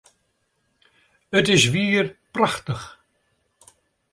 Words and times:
It 1.39 1.47
is 1.55 1.63
wier 1.73 2.05
prachtich! 2.33 2.85